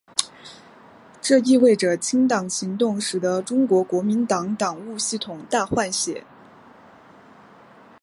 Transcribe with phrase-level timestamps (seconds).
[1.21, 6.25] 这意味着清党行动使得中国国民党党务系统大换血。